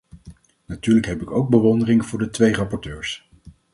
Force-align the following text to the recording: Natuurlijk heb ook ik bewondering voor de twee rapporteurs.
Natuurlijk 0.65 1.05
heb 1.05 1.27
ook 1.27 1.43
ik 1.43 1.49
bewondering 1.49 2.05
voor 2.05 2.19
de 2.19 2.29
twee 2.29 2.53
rapporteurs. 2.53 3.29